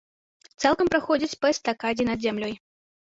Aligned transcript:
Цалкам 0.65 0.89
праходзіць 0.95 1.39
па 1.43 1.53
эстакадзе 1.53 2.03
над 2.11 2.19
зямлёй. 2.29 2.57